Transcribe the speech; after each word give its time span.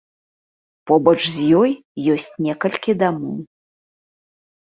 Побач 0.91 1.17
з 1.25 1.37
ёй 1.59 1.71
ёсць 2.15 2.37
некалькі 2.47 2.91
дамоў. 3.05 3.37